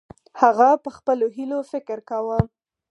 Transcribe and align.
هغه 0.41 0.69
په 0.83 0.89
خپلو 0.97 1.25
هیلو 1.35 1.59
فکر 1.71 1.97
کاوه. 2.09 2.39